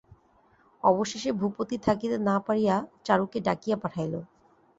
অবশেষে 0.83 1.31
ভূপতি 1.31 1.75
থাকিতে 1.77 2.17
না 2.19 2.35
পারিয়া 2.39 2.75
চারুকে 3.05 3.37
ডাকিয়া 3.39 3.77
পাঠাইল। 3.77 4.13